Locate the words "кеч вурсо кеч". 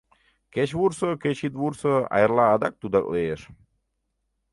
0.53-1.37